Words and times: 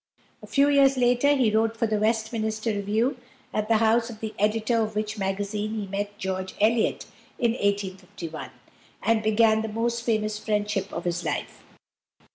A 0.41 0.47
few 0.47 0.67
years 0.67 0.97
later, 0.97 1.35
he 1.35 1.51
wrote 1.55 1.77
for 1.77 1.85
the 1.85 1.99
Westminster 1.99 2.73
Review, 2.73 3.17
at 3.53 3.67
the 3.67 3.77
house 3.77 4.09
of 4.09 4.19
the 4.19 4.33
editor 4.39 4.81
of 4.81 4.95
which 4.95 5.19
magazine 5.19 5.75
he 5.75 5.85
met 5.85 6.17
George 6.17 6.55
Eliot 6.59 7.05
in 7.37 7.51
1851, 7.51 8.49
and 9.03 9.21
began 9.21 9.61
the 9.61 9.67
most 9.67 10.01
famous 10.01 10.39
friendship 10.39 10.91
of 10.91 11.03
his 11.05 11.23
life. 11.23 11.61